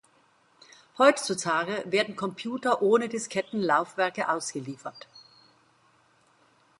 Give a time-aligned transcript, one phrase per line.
[0.97, 5.07] Heutzutage werden Computer ohne Diskettenlaufwerke ausgeliefert.